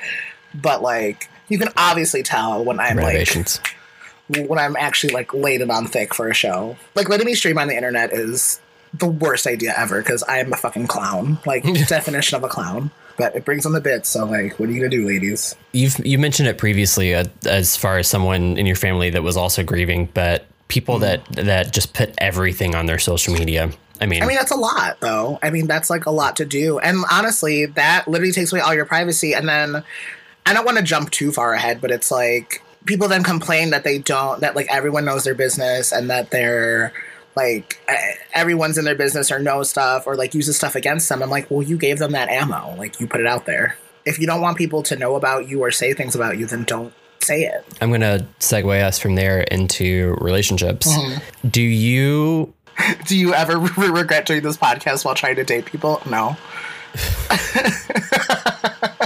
[0.54, 3.36] But like, you can obviously tell when I'm like
[4.30, 6.78] when I'm actually like laid it on thick for a show.
[6.96, 8.62] Like letting me stream on the internet is
[8.94, 12.92] the worst idea ever because I'm a fucking clown, like definition of a clown.
[13.22, 15.56] But it brings on the bits, so like, what are you gonna do, ladies?
[15.74, 19.38] You've you mentioned it previously uh, as far as someone in your family that was
[19.38, 23.70] also grieving, but people that that just put everything on their social media.
[24.02, 25.38] I mean, I mean, that's a lot, though.
[25.44, 28.74] I mean, that's like a lot to do, and honestly, that literally takes away all
[28.74, 29.34] your privacy.
[29.36, 29.84] And then,
[30.48, 33.84] I don't want to jump too far ahead, but it's like people then complain that
[33.84, 36.92] they don't, that like everyone knows their business and that they're
[37.36, 37.80] like
[38.34, 41.24] everyone's in their business or knows stuff or like uses stuff against them.
[41.24, 43.78] I'm like, well, you gave them that ammo, like you put it out there.
[44.06, 46.64] If you don't want people to know about you or say things about you, then
[46.64, 47.66] don't say it.
[47.80, 50.88] I'm going to segue us from there into relationships.
[50.88, 51.48] Mm-hmm.
[51.50, 52.54] Do you
[53.06, 56.02] Do you ever regret doing this podcast while trying to date people?
[56.06, 56.38] No.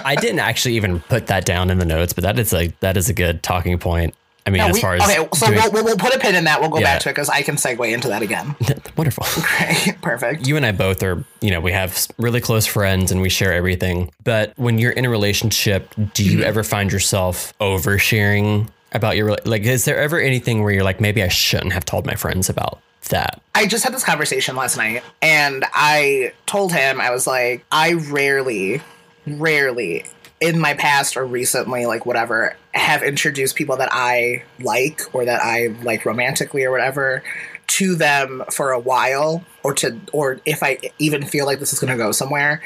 [0.03, 2.97] I didn't actually even put that down in the notes, but that is like that
[2.97, 4.15] is a good talking point.
[4.47, 6.35] I mean, No, as we- far as okay, so doing- we'll, we'll, put a pin
[6.35, 6.61] in that.
[6.61, 6.93] We'll go Yeah.
[6.95, 8.55] back to it because I can segue into that again.
[8.95, 9.25] wonderful.
[9.57, 10.45] Great, perfect.
[10.47, 13.53] you and I both are, you know, we have really close friends and we share
[13.53, 14.11] everything.
[14.23, 16.43] But when you're in a relationship, do you Mm-hmm.
[16.47, 19.63] ever find yourself oversharing about your like?
[19.63, 22.79] Is there ever anything where you're like, maybe I shouldn't have told my friends about
[23.09, 23.41] that?
[23.55, 27.93] I just had this conversation last night and I told him, I was like, I
[27.93, 28.81] rarely,
[29.25, 30.05] rarely
[30.39, 35.41] in my past or recently, like whatever, have introduced people that I like or that
[35.41, 37.23] I like romantically or whatever
[37.67, 41.79] to them for a while or to, or if I even feel like this is
[41.79, 42.61] going to go somewhere.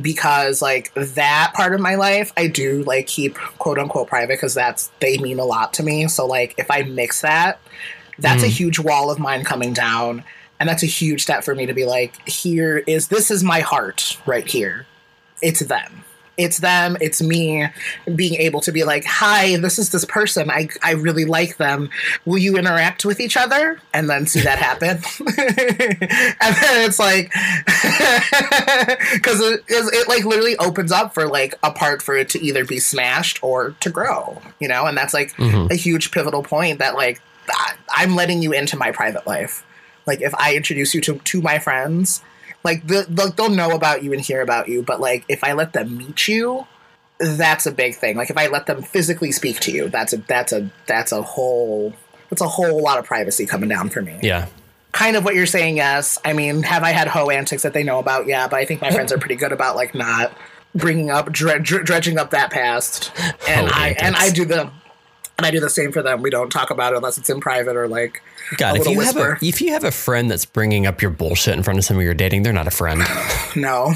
[0.00, 4.52] Because like that part of my life, I do like keep quote unquote private because
[4.52, 6.08] that's they mean a lot to me.
[6.08, 7.60] So like if I mix that,
[8.18, 8.50] that's a mm.
[8.50, 10.24] huge wall of mine coming down
[10.60, 13.60] and that's a huge step for me to be like here is this is my
[13.60, 14.86] heart right here
[15.42, 16.03] it's them
[16.36, 17.66] it's them it's me
[18.14, 20.50] being able to be like hi this is this person.
[20.50, 21.90] I i really like them.
[22.24, 23.80] Will you interact with each other?
[23.92, 25.02] And then see that happen.
[26.44, 27.32] And then it's like
[29.14, 32.42] because it, it, it like literally opens up for like a part for it to
[32.42, 34.86] either be smashed or to grow you know?
[34.86, 35.70] And that's like mm-hmm.
[35.70, 39.64] a huge pivotal point that like I- i'm letting you into my private life.
[40.06, 42.22] Like if i introduce you to to my friends
[42.64, 45.52] like the, the, they'll know about you and hear about you but like if i
[45.52, 46.66] let them meet you
[47.20, 48.16] that's a big thing.
[48.16, 51.22] Like if i let them physically speak to you that's a that's a that's a
[51.22, 51.94] whole
[52.28, 54.18] that's a whole lot of privacy coming down for me.
[54.20, 54.48] Yeah.
[54.92, 56.18] kind of what you're saying yes.
[56.24, 58.26] I mean have i had hoe antics that they know about?
[58.26, 60.36] Yeah but i think my friends are pretty good about like not
[60.74, 63.12] bringing up dre- dre- dredging up that past.
[63.48, 64.70] And Hoe i and i do the
[65.38, 67.40] and i do the same for them we don't talk about it unless it's in
[67.40, 68.22] private or like
[68.58, 71.10] God, a if you have a if you have a friend that's bringing up your
[71.10, 73.02] bullshit in front of someone you're dating, they're not a friend.
[73.56, 73.94] no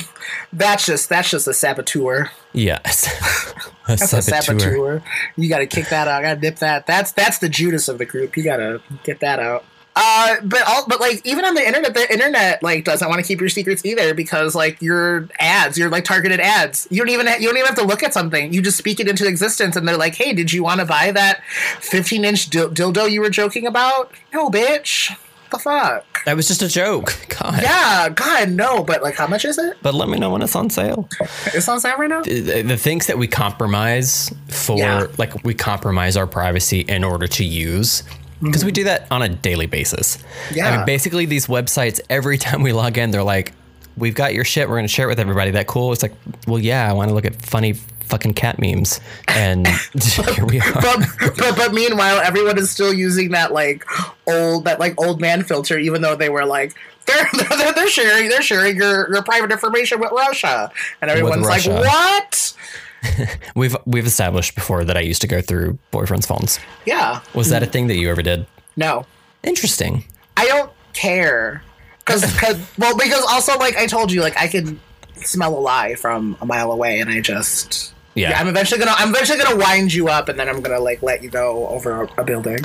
[0.54, 3.06] that's just that's just a saboteur yes.
[3.88, 4.58] a That's a saboteur.
[4.58, 5.02] saboteur.
[5.36, 6.22] You got to kick that out.
[6.22, 6.86] Got to dip that.
[6.86, 8.36] That's that's the Judas of the group.
[8.36, 9.64] You got to get that out.
[10.00, 13.26] Uh, but all but like even on the internet, the internet like doesn't want to
[13.26, 16.86] keep your secrets either because like your ads, your like targeted ads.
[16.90, 18.52] You don't even ha- you don't even have to look at something.
[18.52, 21.10] You just speak it into existence, and they're like, "Hey, did you want to buy
[21.12, 21.42] that
[21.80, 25.16] 15 inch dil- dildo you were joking about?" No, bitch.
[25.50, 26.04] The fuck.
[26.26, 27.16] That was just a joke.
[27.40, 27.62] God.
[27.62, 28.84] Yeah, God, no.
[28.84, 29.78] But like, how much is it?
[29.80, 31.08] But let me know when it's on sale.
[31.46, 32.20] It's on sale right now.
[32.22, 35.06] the, the things that we compromise for Yeah.
[35.16, 38.02] like we compromise our privacy in order to use
[38.40, 38.74] because we mm-hmm.
[38.74, 40.18] do that on a daily basis.
[40.52, 40.68] Yeah.
[40.68, 43.52] I mean, basically these websites every time we log in, they're like,
[43.96, 44.68] "We've got your shit.
[44.68, 45.92] We're going to share it with everybody." That cool?
[45.92, 46.14] It's like,
[46.46, 47.74] well, yeah, I want to look at funny
[48.08, 49.66] fucking cat memes, and
[50.34, 50.72] here we are.
[50.74, 53.84] but, but but meanwhile, everyone is still using that like
[54.26, 56.74] old that like old man filter, even though they were like
[57.06, 60.70] they're they're, they're sharing they're sharing your, your private information with Russia,
[61.00, 61.70] and everyone's Russia.
[61.72, 62.54] like, what?
[63.54, 66.58] We've we've established before that I used to go through boyfriends' phones.
[66.86, 68.46] Yeah, Was that a thing that you ever did?
[68.76, 69.06] no,
[69.44, 70.04] Interesting.
[70.36, 71.62] I don't care
[71.98, 74.80] because cause well because also like I told you like I can
[75.16, 77.92] smell a lie from a mile away, and I just.
[78.14, 78.38] Yeah.
[78.38, 78.94] I'm eventually gonna.
[78.96, 82.02] I'm eventually gonna wind you up, and then I'm gonna like let you go over
[82.02, 82.58] a, a building.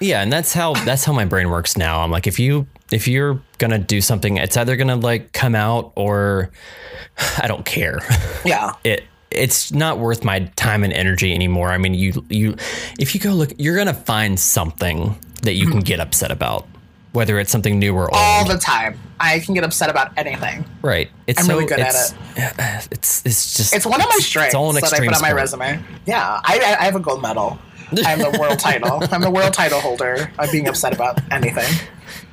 [0.00, 2.00] Yeah, and that's how that's how my brain works now.
[2.00, 5.92] I'm like, if you if you're gonna do something, it's either gonna like come out
[5.96, 6.50] or
[7.42, 7.98] I don't care.
[8.44, 11.70] Yeah, It it's not worth my time and energy anymore.
[11.70, 12.56] I mean, you you
[12.98, 15.84] if you go look, you're gonna find something that you can hmm.
[15.84, 16.66] get upset about,
[17.12, 18.12] whether it's something new or old.
[18.14, 18.98] All the time.
[19.20, 20.64] I can get upset about anything.
[20.82, 21.10] right.
[21.26, 22.88] It's I'm so really good at it.
[22.90, 25.22] It's it's just It's one of my strengths It's all an that I put on
[25.22, 25.82] my resume.
[26.06, 27.58] Yeah, I, I I have a gold medal.
[28.04, 29.02] I'm the world title.
[29.10, 31.88] I'm the world title holder of being upset about anything.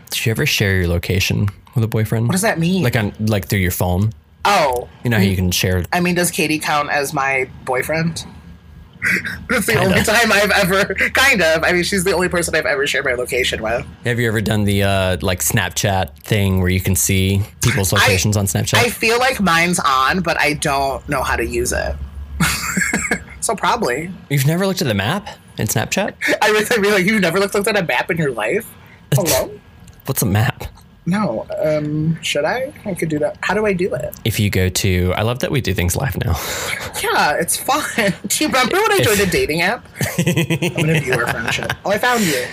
[0.10, 2.28] Did you ever share your location with a boyfriend?
[2.28, 2.84] What does that mean?
[2.84, 4.14] like on like through your phone?
[4.48, 8.26] Oh, You know how you can share I mean, does Katie count as my boyfriend?
[9.50, 11.64] That's the Kind only time I've ever, kind of.
[11.64, 13.86] I mean, she's the only person I've ever shared my location with.
[14.06, 18.36] Have you ever done the uh, like Snapchat thing where you can see people's locations
[18.36, 18.76] on Snapchat?
[18.76, 21.96] I feel like mine's on, but I don't know how to use it.
[23.40, 24.12] so probably.
[24.30, 26.16] You've never looked at the map in Snapchat?
[26.42, 28.68] I really like you never looked at a map in your life.
[29.14, 29.52] Hello?
[30.06, 30.66] What's a map?
[31.08, 31.48] No.
[31.64, 32.72] Um, should I?
[32.86, 33.38] I could do that.
[33.42, 34.14] How do I do it?
[34.26, 36.36] If you go to, I love that we do things live now.
[37.02, 37.82] Yeah, it's fun.
[38.28, 39.86] Do you remember when I joined a dating app?
[40.20, 41.74] I'm gonna view our friendship.
[41.86, 42.46] Oh, I found you.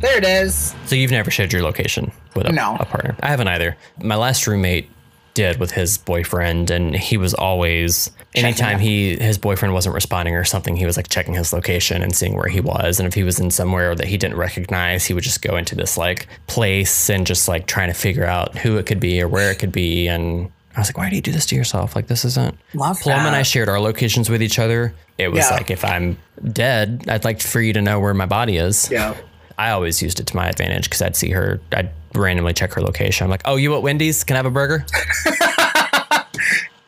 [0.00, 0.74] There it is.
[0.86, 2.76] So you've never shared your location with a, No.
[2.80, 3.16] a partner?
[3.22, 3.76] I haven't either.
[4.02, 4.90] My last roommate
[5.34, 8.82] did with his boyfriend, and he was always anytime it.
[8.82, 12.34] he his boyfriend wasn't responding or something, he was like checking his location and seeing
[12.36, 12.98] where he was.
[13.00, 15.74] And if he was in somewhere that he didn't recognize, he would just go into
[15.74, 19.28] this like place and just like trying to figure out who it could be or
[19.28, 20.06] where it could be.
[20.08, 21.94] And I was like, why do you do this to yourself?
[21.96, 22.56] Like this isn't.
[22.74, 23.36] Love Plum and.
[23.36, 24.94] I shared our locations with each other.
[25.18, 25.50] It was Yeah.
[25.56, 26.16] like if I'm
[26.52, 28.90] dead, I'd like for you to know where my body is.
[28.90, 29.14] Yeah.
[29.62, 32.82] I always used it to my advantage because I'd see her, I'd randomly check her
[32.82, 33.24] location.
[33.24, 34.24] I'm like, oh, you at Wendy's?
[34.24, 34.84] Can I have a burger?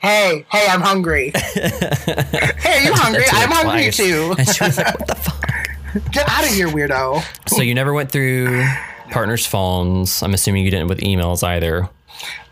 [0.00, 1.32] Hey, hey, I'm hungry.
[1.34, 3.22] hey, are you hungry?
[3.22, 3.96] That to her I'm hungry twice.
[3.96, 4.34] too.
[4.38, 6.12] And she was like, what the fuck?
[6.12, 7.24] Get out of here, weirdo.
[7.48, 8.66] So you never went through
[9.10, 10.22] partners' phones.
[10.22, 11.88] I'm assuming you didn't with emails either.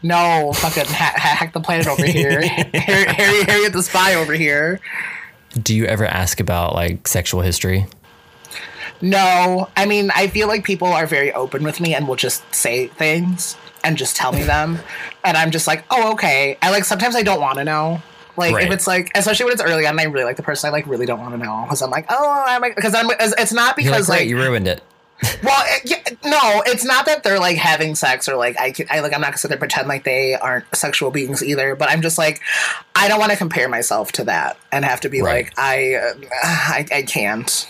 [0.02, 2.40] No, fucking ha- hack the planet over here.
[2.40, 4.80] Harry, Harry, Harriet the spy over here.
[5.62, 7.86] Do you ever ask about like sexual history?
[9.02, 12.42] No, I mean, I feel like people are very open with me and will just
[12.54, 14.78] say things and just tell me them,
[15.24, 16.56] and I'm just like, oh, okay.
[16.62, 18.00] I like sometimes I don't want to know.
[18.36, 18.66] Like Right.
[18.66, 20.68] if it's like, especially when it's early on, and I really like the person.
[20.68, 23.10] I like really don't want to know because I'm like, oh, I'm like, because I'm.
[23.20, 24.82] It's not because like, like, you ruined it.
[25.44, 28.86] well, it, yeah, no, it's not that they're like having sex or like I, can-
[28.90, 31.76] I like I'm not gonna sit there pretend like they aren't sexual beings either.
[31.76, 32.40] But I'm just like,
[32.96, 35.44] I don't want to compare myself to that and have to be Right.
[35.44, 37.68] like, I, uh, I, I can't.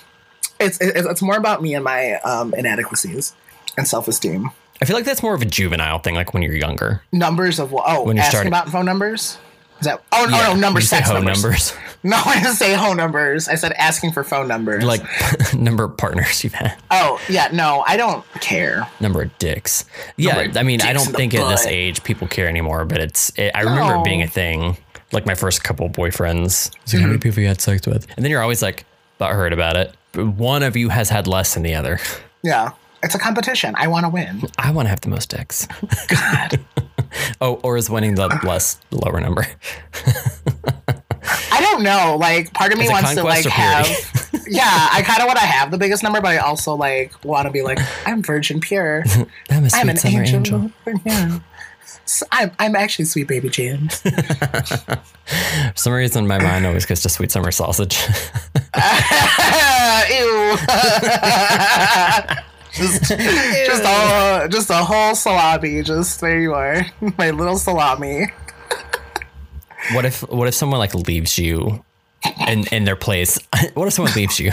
[0.64, 3.34] It's it, it's more about me and my um, inadequacies
[3.76, 4.50] and self esteem.
[4.80, 7.02] I feel like that's more of a juvenile thing, like when you're younger.
[7.12, 7.84] Numbers of what?
[7.86, 9.38] Oh, When you're asking about phone numbers.
[9.80, 10.02] Is that?
[10.12, 11.42] Oh no, Yeah, no, number you say sex numbers.
[11.42, 11.74] numbers.
[12.04, 13.46] No, I didn't say home numbers.
[13.46, 14.82] I said asking for phone numbers.
[14.82, 15.02] like
[15.54, 18.88] number of partners you've had, oh yeah, no, I don't care.
[18.98, 19.84] number of dicks.
[20.16, 22.98] Yeah, Number of I mean, I don't think at this age people care anymore, but
[22.98, 23.30] it's.
[23.38, 24.76] It, I remember it being a thing.
[25.12, 26.74] Like my first couple boyfriends.
[26.82, 27.00] It's like, Mm-hmm.
[27.02, 28.08] How many people you had sex with?
[28.16, 28.84] And then you're always like,
[29.20, 29.94] butthurt about it.
[30.14, 31.98] One of you has had less than the other.
[32.42, 32.72] Yeah,
[33.02, 33.74] it's a competition.
[33.76, 34.42] I want to win.
[34.58, 35.66] I want to have the most dicks.
[36.08, 36.60] God.
[37.40, 39.46] oh, or is winning the less lower number?
[41.50, 42.16] I don't know.
[42.18, 43.86] Like, part of me wants to like have.
[44.48, 47.46] yeah, I kind of want to have the biggest number, but I also like want
[47.46, 49.04] to be like, I'm virgin pure.
[49.50, 50.36] I'm a sweet I'm an angel.
[50.36, 50.70] angel.
[51.04, 51.38] Yeah.
[52.32, 54.00] I'm I'm actually sweet baby James.
[54.02, 55.02] For
[55.76, 57.96] some reason, my mind always goes to sweet summer sausage.
[60.10, 60.56] Ew.
[62.74, 65.82] just, just a just a whole salami.
[65.82, 66.84] Just there you are,
[67.18, 68.26] my little salami.
[69.92, 71.84] what if what if someone like leaves you
[72.48, 73.38] in in their place?
[73.74, 74.52] What if someone leaves you?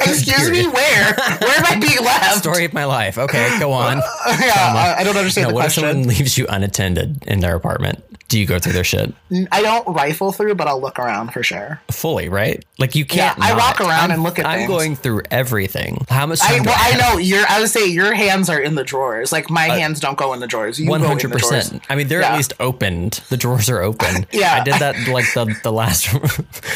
[0.00, 1.14] Excuse me, where?
[1.14, 2.36] Where am I being left?
[2.38, 3.18] Story of my life.
[3.18, 3.96] Okay, go on.
[4.26, 7.54] yeah, I, I don't understand No, the what if someone leaves you unattended in their
[7.56, 8.04] apartment?
[8.28, 9.12] Do you go through their shit
[9.50, 11.80] I don't rifle through, but I'll look around for sure.
[11.90, 12.28] fully?
[12.28, 12.64] Right?
[12.78, 13.36] Like you can't.
[13.40, 13.58] I not.
[13.58, 14.68] walk around I'm- and look at I'm things.
[14.68, 16.04] going through everything.
[16.08, 17.44] How much I, well, I know your.
[17.48, 19.32] I would say your hands are in the drawers.
[19.32, 20.80] Like my hands don't go in the drawers.
[20.80, 21.82] Uh, One hundred percent.
[21.90, 22.30] I mean, they're Yeah.
[22.32, 23.14] at least opened.
[23.30, 24.26] The drawers are open.
[24.32, 24.54] Yeah.
[24.60, 26.04] I did that like the the last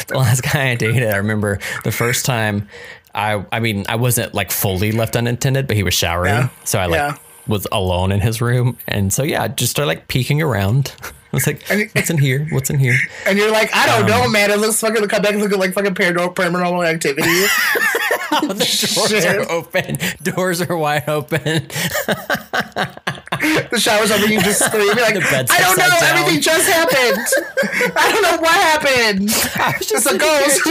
[0.07, 1.07] the last guy I dated.
[1.09, 2.67] I remember the first time.
[3.15, 6.49] I I mean, I wasn't like fully left unattended, but he was showering, Yeah.
[6.65, 7.15] so I like Yeah.
[7.47, 10.93] was alone in his room, and so yeah, just started like peeking around.
[11.01, 12.47] I was like, And- "What's in here?
[12.51, 14.51] What's in here?" And you're like, I don't Um, know, man.
[14.51, 17.23] It looks fucking come back and look like fucking paranormal, paranormal activity.
[18.31, 18.53] the
[18.95, 19.25] doors Shit.
[19.25, 19.97] are open.
[20.23, 21.67] Doors are wide open.
[23.71, 24.25] the shower's over.
[24.25, 24.85] You just scream.
[24.85, 25.87] You're like, I don't know.
[25.87, 26.17] down.
[26.17, 27.27] Everything just happened.
[27.97, 29.29] I don't know what happened.
[29.79, 30.61] It's just a ghost.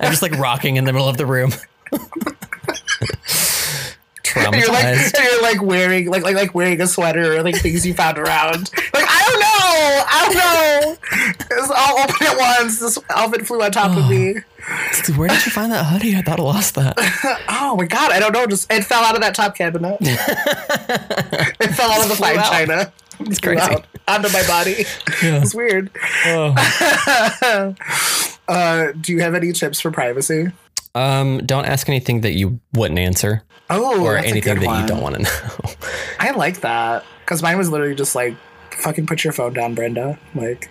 [0.00, 1.52] I'm just like rocking in the middle of the room.
[4.36, 7.56] and you're like, and you're like wearing like like like wearing a sweater or like
[7.56, 8.70] things you found around.
[8.92, 10.04] Like I don't know.
[10.08, 10.96] I
[11.40, 11.55] don't know.
[11.86, 12.80] All open at once.
[12.80, 14.34] This outfit flew on top of me.
[15.16, 16.16] Where did you find that hoodie?
[16.16, 16.96] I thought I lost that.
[17.48, 18.46] Oh my god, I don't know.
[18.46, 19.96] Just it fell out of that top cabinet.
[20.00, 22.44] it fell out of the fine out.
[22.50, 22.92] china.
[23.20, 23.60] It's crazy.
[23.60, 24.84] out onto my body.
[25.22, 25.42] Yeah.
[25.42, 25.90] It's weird.
[26.26, 27.74] Oh.
[28.48, 30.52] Uh, do you have any tips for privacy?
[30.94, 35.16] Um, don't ask anything that you wouldn't answer Oh, or anything that you don't want
[35.16, 35.70] to know.
[36.20, 38.36] I like that because mine was literally just like,
[38.70, 40.70] "Fucking put your phone down, Brenda." Like,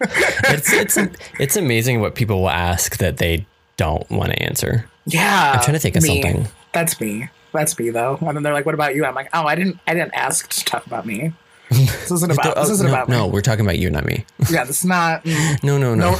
[0.44, 0.98] it's it's
[1.38, 4.86] it's amazing what people will ask that they don't want to answer.
[5.06, 5.52] yeah.
[5.54, 6.22] I'm trying to think of me.
[6.22, 6.48] something.
[6.72, 7.28] That's me.
[7.52, 8.16] That's me though.
[8.20, 9.78] And then they're like, "What about you?" I'm like, "Oh, I didn't.
[9.86, 11.32] I didn't ask to talk about me.
[11.70, 12.56] This isn't about.
[12.56, 13.16] Oh, this isn't no, about Me.
[13.16, 14.24] no, we're talking about you, not me.
[14.50, 15.24] Yeah, this is not.
[15.24, 16.10] mm, No, no, no.
[16.12, 16.16] no.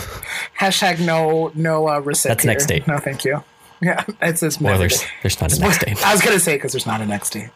[0.58, 1.50] Hashtag no.
[1.54, 2.28] No uh, receipt.
[2.28, 2.86] That's next date.
[2.86, 3.42] No, thank you.
[3.80, 4.56] Yeah, it's this.
[4.58, 6.06] There's there's not a next date.
[6.06, 7.48] I was gonna say because there's not a next date.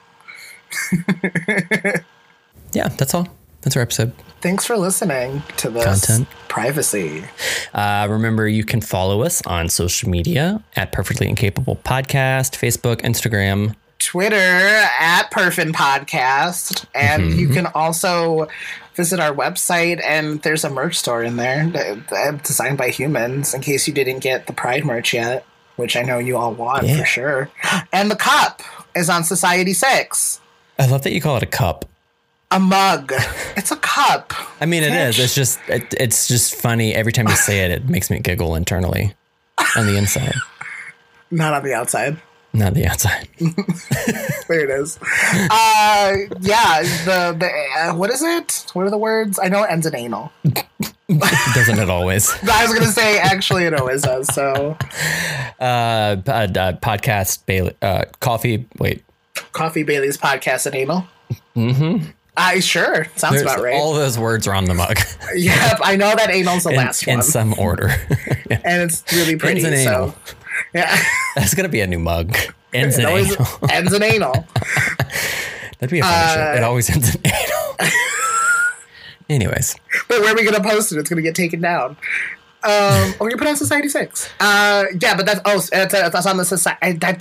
[2.72, 3.28] Yeah, that's all.
[3.64, 4.12] That's our episode.
[4.42, 6.28] Thanks for listening to this Content.
[6.48, 7.24] privacy.
[7.72, 13.74] Uh, remember, you can follow us on social media at Perfectly Incapable Podcast, Facebook, Instagram.
[13.98, 17.38] Twitter at Perfin Podcast, and mm-hmm.
[17.38, 18.48] you can also
[18.96, 20.04] visit our website.
[20.04, 23.54] And there's a merch store in there that, that designed by humans.
[23.54, 25.46] In case you didn't get the Pride merch yet,
[25.76, 26.98] which I know you all want Yeah.
[26.98, 27.50] for sure.
[27.94, 28.60] And the cup
[28.94, 30.40] is on Society Six.
[30.78, 31.86] I love that you call it a cup.
[32.50, 33.12] A mug.
[33.56, 34.32] it's a cup.
[34.60, 35.18] I mean, it is.
[35.18, 37.70] It's just it, it's just funny every time you say it.
[37.70, 39.14] It makes me giggle internally,
[39.76, 40.34] on the inside,
[41.30, 42.16] Not on the outside.
[42.52, 43.28] not the outside.
[44.46, 44.98] There it is.
[45.50, 46.82] Uh, yeah.
[47.06, 48.66] The the uh, what is it?
[48.74, 49.38] What are the words?
[49.42, 50.30] I know it ends in anal.
[51.54, 52.30] Doesn't it always?
[52.42, 54.32] I was gonna say actually it always does.
[54.34, 54.76] So
[55.58, 58.66] Uh, uh, uh, podcast Bailey, uh, coffee.
[58.78, 59.02] Wait,
[59.52, 61.06] Coffee Bailey's podcast and anal.
[61.56, 62.04] Mm-hmm.
[62.36, 63.74] I sure sounds There's- about right.
[63.74, 64.98] all those words are on the mug
[65.36, 67.88] yep, I know that anal's the in, last one in some order.
[68.50, 69.64] and it's really pretty.
[69.64, 70.14] Ends in so anal.
[70.74, 70.98] yeah,
[71.36, 72.36] That's gonna be a new mug.
[72.72, 73.46] Ends in always anal.
[73.70, 74.32] ends in anal.
[75.78, 76.52] That'd be a funny Uh, show.
[76.58, 77.90] It always ends in anal.
[79.30, 79.74] Anyways,
[80.08, 80.98] But where are we gonna post it?
[80.98, 81.96] It's gonna get taken down.
[82.62, 84.28] Um, or you put it on Society Six.
[84.40, 86.94] Uh, yeah, but that's oh, that's, that's on the society.
[86.98, 87.12] Da.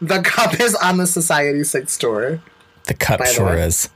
[0.00, 2.40] The cup is on the Society Six store.
[2.84, 3.88] the cup By the sure is.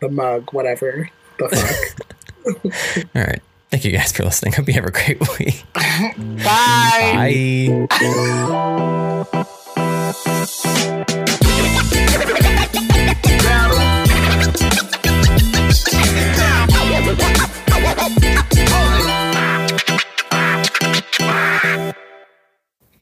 [0.00, 3.06] The mug, whatever the fuck.
[3.16, 3.42] All right.
[3.70, 4.52] Thank you guys for listening.
[4.52, 5.64] Hope you have a great week.
[5.74, 7.86] Bye.
[7.88, 9.44] Bye.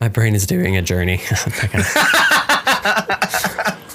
[0.01, 1.21] My brain is doing a journey.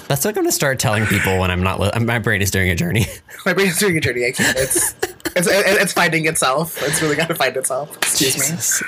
[0.08, 1.80] I'm not gonna- That's what I'm going to start telling people when I'm not.
[1.80, 3.06] Li- my brain is doing a journey.
[3.46, 4.26] My brain is doing a journey.
[4.26, 4.56] I can't.
[4.58, 4.94] It's
[5.36, 6.82] it's it's finding itself.
[6.82, 7.96] It's really got to find itself.
[7.98, 8.40] Excuse me.
[8.56, 8.82] Jesus.